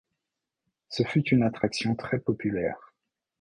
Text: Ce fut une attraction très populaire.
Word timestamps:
Ce 0.89 1.03
fut 1.03 1.19
une 1.29 1.43
attraction 1.43 1.93
très 1.93 2.17
populaire. 2.17 2.91